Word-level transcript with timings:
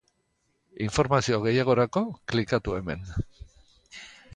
Informazio 0.87 1.39
gehiagorako 1.45 2.05
klikatu 2.33 2.79
hemen. 2.79 3.09